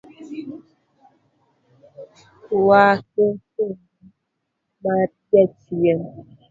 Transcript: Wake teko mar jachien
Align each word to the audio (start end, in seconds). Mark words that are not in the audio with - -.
Wake 2.67 3.25
teko 3.53 3.65
mar 4.83 5.07
jachien 5.29 5.99